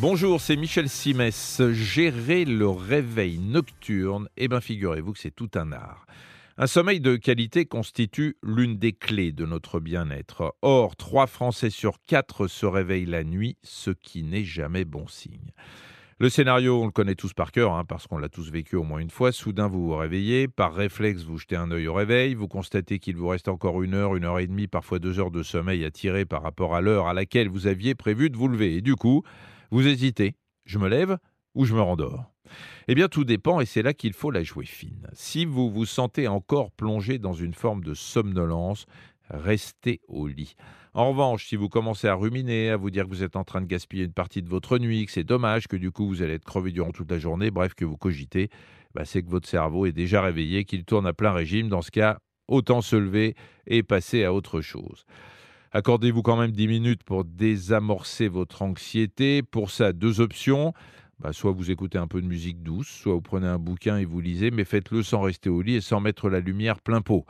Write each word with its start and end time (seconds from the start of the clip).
Bonjour, 0.00 0.40
c'est 0.40 0.54
Michel 0.54 0.88
Simès. 0.88 1.60
Gérer 1.72 2.44
le 2.44 2.68
réveil 2.68 3.40
nocturne, 3.40 4.28
eh 4.36 4.46
bien 4.46 4.60
figurez-vous 4.60 5.12
que 5.12 5.18
c'est 5.18 5.34
tout 5.34 5.50
un 5.56 5.72
art. 5.72 6.06
Un 6.56 6.68
sommeil 6.68 7.00
de 7.00 7.16
qualité 7.16 7.66
constitue 7.66 8.36
l'une 8.44 8.78
des 8.78 8.92
clés 8.92 9.32
de 9.32 9.44
notre 9.44 9.80
bien-être. 9.80 10.54
Or, 10.62 10.94
trois 10.94 11.26
Français 11.26 11.70
sur 11.70 11.96
quatre 12.06 12.46
se 12.46 12.64
réveillent 12.64 13.06
la 13.06 13.24
nuit, 13.24 13.56
ce 13.64 13.90
qui 13.90 14.22
n'est 14.22 14.44
jamais 14.44 14.84
bon 14.84 15.08
signe. 15.08 15.50
Le 16.20 16.28
scénario, 16.28 16.80
on 16.80 16.86
le 16.86 16.92
connaît 16.92 17.16
tous 17.16 17.32
par 17.32 17.50
cœur, 17.50 17.72
hein, 17.72 17.84
parce 17.84 18.06
qu'on 18.06 18.18
l'a 18.18 18.28
tous 18.28 18.52
vécu 18.52 18.76
au 18.76 18.84
moins 18.84 19.00
une 19.00 19.10
fois. 19.10 19.32
Soudain, 19.32 19.66
vous 19.66 19.84
vous 19.84 19.96
réveillez, 19.96 20.46
par 20.46 20.74
réflexe, 20.74 21.24
vous 21.24 21.38
jetez 21.38 21.56
un 21.56 21.72
œil 21.72 21.88
au 21.88 21.94
réveil, 21.94 22.34
vous 22.34 22.48
constatez 22.48 23.00
qu'il 23.00 23.16
vous 23.16 23.28
reste 23.28 23.48
encore 23.48 23.82
une 23.82 23.94
heure, 23.94 24.14
une 24.14 24.24
heure 24.24 24.38
et 24.38 24.46
demie, 24.46 24.68
parfois 24.68 25.00
deux 25.00 25.18
heures 25.18 25.32
de 25.32 25.42
sommeil 25.42 25.84
à 25.84 25.90
tirer 25.90 26.24
par 26.24 26.42
rapport 26.44 26.76
à 26.76 26.80
l'heure 26.80 27.08
à 27.08 27.14
laquelle 27.14 27.48
vous 27.48 27.66
aviez 27.66 27.96
prévu 27.96 28.30
de 28.30 28.36
vous 28.36 28.48
lever. 28.48 28.76
Et 28.76 28.80
du 28.80 28.94
coup, 28.94 29.24
vous 29.70 29.86
hésitez, 29.86 30.34
je 30.64 30.78
me 30.78 30.88
lève 30.88 31.18
ou 31.54 31.64
je 31.64 31.74
me 31.74 31.80
rendors 31.80 32.32
Eh 32.88 32.94
bien, 32.94 33.08
tout 33.08 33.24
dépend 33.24 33.60
et 33.60 33.66
c'est 33.66 33.82
là 33.82 33.92
qu'il 33.92 34.12
faut 34.12 34.30
la 34.30 34.42
jouer 34.42 34.64
fine. 34.64 35.08
Si 35.12 35.44
vous 35.44 35.70
vous 35.70 35.86
sentez 35.86 36.28
encore 36.28 36.70
plongé 36.70 37.18
dans 37.18 37.34
une 37.34 37.54
forme 37.54 37.82
de 37.82 37.94
somnolence, 37.94 38.86
restez 39.28 40.00
au 40.08 40.26
lit. 40.26 40.54
En 40.94 41.10
revanche, 41.10 41.46
si 41.46 41.56
vous 41.56 41.68
commencez 41.68 42.08
à 42.08 42.14
ruminer, 42.14 42.70
à 42.70 42.76
vous 42.76 42.90
dire 42.90 43.04
que 43.04 43.10
vous 43.10 43.22
êtes 43.22 43.36
en 43.36 43.44
train 43.44 43.60
de 43.60 43.66
gaspiller 43.66 44.04
une 44.04 44.12
partie 44.12 44.42
de 44.42 44.48
votre 44.48 44.78
nuit, 44.78 45.06
que 45.06 45.12
c'est 45.12 45.24
dommage, 45.24 45.68
que 45.68 45.76
du 45.76 45.90
coup 45.90 46.08
vous 46.08 46.22
allez 46.22 46.34
être 46.34 46.44
crevé 46.44 46.72
durant 46.72 46.92
toute 46.92 47.10
la 47.10 47.18
journée, 47.18 47.50
bref, 47.50 47.74
que 47.74 47.84
vous 47.84 47.96
cogitez, 47.96 48.48
bah, 48.94 49.04
c'est 49.04 49.22
que 49.22 49.28
votre 49.28 49.48
cerveau 49.48 49.86
est 49.86 49.92
déjà 49.92 50.22
réveillé, 50.22 50.64
qu'il 50.64 50.84
tourne 50.84 51.06
à 51.06 51.12
plein 51.12 51.32
régime. 51.32 51.68
Dans 51.68 51.82
ce 51.82 51.90
cas, 51.90 52.18
autant 52.48 52.80
se 52.80 52.96
lever 52.96 53.34
et 53.66 53.82
passer 53.82 54.24
à 54.24 54.32
autre 54.32 54.60
chose. 54.60 55.04
Accordez-vous 55.72 56.22
quand 56.22 56.36
même 56.36 56.52
10 56.52 56.66
minutes 56.66 57.02
pour 57.02 57.24
désamorcer 57.24 58.28
votre 58.28 58.62
anxiété. 58.62 59.42
Pour 59.42 59.70
ça, 59.70 59.92
deux 59.92 60.20
options. 60.20 60.72
Bah, 61.20 61.32
soit 61.32 61.52
vous 61.52 61.70
écoutez 61.70 61.98
un 61.98 62.06
peu 62.06 62.22
de 62.22 62.26
musique 62.26 62.62
douce, 62.62 62.88
soit 62.88 63.12
vous 63.12 63.20
prenez 63.20 63.46
un 63.46 63.58
bouquin 63.58 63.98
et 63.98 64.04
vous 64.04 64.20
lisez, 64.20 64.50
mais 64.50 64.64
faites-le 64.64 65.02
sans 65.02 65.20
rester 65.20 65.50
au 65.50 65.62
lit 65.62 65.74
et 65.74 65.80
sans 65.80 66.00
mettre 66.00 66.30
la 66.30 66.40
lumière 66.40 66.80
plein 66.80 67.00
pot. 67.00 67.26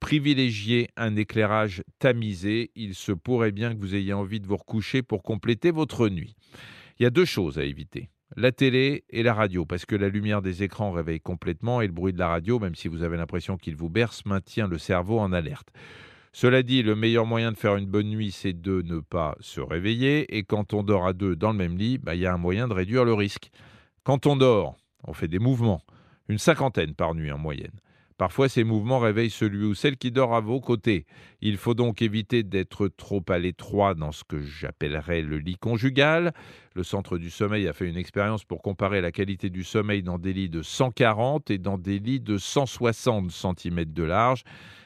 Privilégiez 0.00 0.90
un 0.96 1.16
éclairage 1.16 1.82
tamisé. 1.98 2.70
Il 2.74 2.94
se 2.94 3.12
pourrait 3.12 3.52
bien 3.52 3.74
que 3.74 3.80
vous 3.80 3.94
ayez 3.94 4.12
envie 4.12 4.40
de 4.40 4.46
vous 4.46 4.56
recoucher 4.56 5.02
pour 5.02 5.22
compléter 5.22 5.70
votre 5.70 6.08
nuit. 6.08 6.36
Il 6.98 7.04
y 7.04 7.06
a 7.06 7.10
deux 7.10 7.24
choses 7.24 7.58
à 7.58 7.64
éviter. 7.64 8.10
La 8.36 8.52
télé 8.52 9.04
et 9.10 9.22
la 9.22 9.34
radio, 9.34 9.66
parce 9.66 9.86
que 9.86 9.94
la 9.94 10.08
lumière 10.08 10.42
des 10.42 10.62
écrans 10.62 10.92
réveille 10.92 11.20
complètement 11.20 11.80
et 11.80 11.86
le 11.86 11.92
bruit 11.92 12.12
de 12.12 12.18
la 12.18 12.28
radio, 12.28 12.58
même 12.58 12.74
si 12.74 12.88
vous 12.88 13.02
avez 13.02 13.16
l'impression 13.16 13.56
qu'il 13.56 13.76
vous 13.76 13.90
berce, 13.90 14.24
maintient 14.24 14.68
le 14.68 14.78
cerveau 14.78 15.18
en 15.18 15.32
alerte. 15.32 15.68
Cela 16.34 16.62
dit, 16.62 16.82
le 16.82 16.96
meilleur 16.96 17.26
moyen 17.26 17.52
de 17.52 17.58
faire 17.58 17.76
une 17.76 17.86
bonne 17.86 18.08
nuit, 18.08 18.32
c'est 18.32 18.58
de 18.58 18.80
ne 18.82 19.00
pas 19.00 19.36
se 19.40 19.60
réveiller. 19.60 20.34
Et 20.36 20.44
quand 20.44 20.72
on 20.72 20.82
dort 20.82 21.06
à 21.06 21.12
deux 21.12 21.36
dans 21.36 21.52
le 21.52 21.58
même 21.58 21.76
lit, 21.76 21.98
bah, 21.98 22.14
il 22.14 22.22
y 22.22 22.26
a 22.26 22.32
un 22.32 22.38
moyen 22.38 22.68
de 22.68 22.72
réduire 22.72 23.04
le 23.04 23.12
risque. 23.12 23.50
Quand 24.02 24.26
on 24.26 24.36
dort, 24.36 24.76
on 25.04 25.12
fait 25.12 25.28
des 25.28 25.38
mouvements, 25.38 25.82
une 26.28 26.38
cinquantaine 26.38 26.94
par 26.94 27.14
nuit 27.14 27.30
en 27.30 27.38
moyenne. 27.38 27.78
Parfois, 28.16 28.48
ces 28.48 28.64
mouvements 28.64 28.98
réveillent 28.98 29.30
celui 29.30 29.64
ou 29.64 29.74
celle 29.74 29.96
qui 29.96 30.10
dort 30.10 30.34
à 30.34 30.40
vos 30.40 30.60
côtés. 30.60 31.06
Il 31.40 31.56
faut 31.56 31.74
donc 31.74 32.02
éviter 32.02 32.42
d'être 32.42 32.88
trop 32.88 33.22
à 33.28 33.38
l'étroit 33.38 33.94
dans 33.94 34.12
ce 34.12 34.22
que 34.24 34.40
j'appellerais 34.40 35.22
le 35.22 35.38
lit 35.38 35.56
conjugal. 35.56 36.32
Le 36.74 36.82
Centre 36.82 37.18
du 37.18 37.30
sommeil 37.30 37.66
a 37.68 37.72
fait 37.72 37.88
une 37.88 37.96
expérience 37.96 38.44
pour 38.44 38.62
comparer 38.62 39.00
la 39.00 39.12
qualité 39.12 39.50
du 39.50 39.64
sommeil 39.64 40.02
dans 40.02 40.18
des 40.18 40.32
lits 40.32 40.48
de 40.48 40.62
140 40.62 41.50
et 41.50 41.58
dans 41.58 41.78
des 41.78 41.98
lits 41.98 42.20
de 42.20 42.38
160 42.38 43.30
cm 43.30 43.84
de 43.86 44.02
large. 44.04 44.44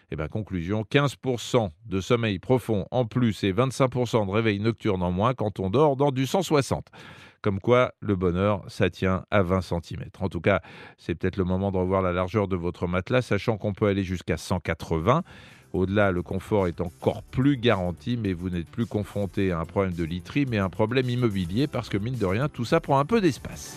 Et 0.09 0.15
eh 0.15 0.17
bien, 0.17 0.29
conclusion, 0.29 0.83
15% 0.83 1.71
de 1.87 2.01
sommeil 2.01 2.39
profond 2.39 2.87
en 2.93 3.07
plus 3.07 3.43
et 3.43 3.53
25% 3.53 4.27
de 4.27 4.31
réveil 4.31 4.61
nocturne 4.61 5.03
en 5.03 5.11
moins 5.11 5.35
quand 5.35 5.59
on 5.59 5.69
dort 5.69 5.97
dans 5.97 6.13
du 6.13 6.27
160. 6.27 6.87
Comme 7.43 7.59
quoi, 7.59 7.93
le 7.99 8.15
bonheur, 8.15 8.63
ça 8.69 8.89
tient 8.89 9.25
à 9.33 9.43
20 9.43 9.63
cm. 9.63 10.05
En 10.21 10.29
tout 10.29 10.41
cas, 10.41 10.61
c'est 10.97 11.17
peut-être 11.17 11.37
le 11.37 11.43
moment 11.43 11.73
de 11.73 11.79
revoir 11.79 12.03
la 12.03 12.13
largeur 12.13 12.47
de 12.47 12.55
votre 12.55 12.87
matelas, 12.87 13.23
sachant 13.23 13.57
qu'on 13.57 13.73
peut 13.73 13.87
aller 13.87 14.05
jusqu'à 14.05 14.37
180. 14.37 15.25
Au-delà, 15.73 16.13
le 16.13 16.23
confort 16.23 16.69
est 16.69 16.81
encore 16.81 17.25
plus 17.25 17.57
garanti, 17.57 18.17
mais 18.17 18.33
vous 18.33 18.49
n'êtes 18.49 18.69
plus 18.69 18.87
confronté 18.87 19.51
à 19.51 19.59
un 19.59 19.65
problème 19.65 19.95
de 19.95 20.05
literie, 20.05 20.47
mais 20.49 20.59
à 20.59 20.65
un 20.65 20.71
problème 20.71 21.11
immobilier, 21.11 21.67
parce 21.67 21.89
que 21.89 21.99
mine 21.99 22.17
de 22.17 22.27
rien, 22.27 22.49
tout 22.49 22.65
ça 22.65 22.79
prend 22.79 23.01
un 23.01 23.05
peu 23.05 23.21
d'espace. 23.21 23.77